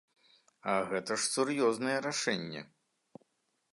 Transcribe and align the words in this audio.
А 0.71 0.77
гэта 0.93 1.17
ж 1.19 1.29
сур'ёзнае 1.35 1.95
рашэнне! 2.07 2.61